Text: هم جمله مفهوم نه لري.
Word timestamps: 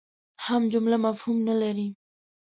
هم 0.45 0.61
جمله 0.71 0.97
مفهوم 1.05 1.37
نه 1.47 1.55
لري. 1.61 1.87